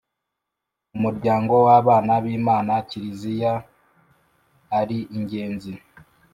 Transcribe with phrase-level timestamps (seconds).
[0.91, 3.55] mu muryango w’abana b’imana kiliziy a
[4.79, 5.71] ari ingenzi.